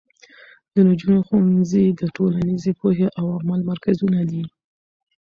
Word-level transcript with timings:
د 0.73 0.75
نجونو 0.87 1.19
ښوونځي 1.27 1.85
د 1.99 2.01
ټولنیزې 2.15 2.71
پوهې 2.79 3.07
او 3.19 3.25
عمل 3.39 3.61
مرکزونه 3.71 4.19
دي. 4.29 4.43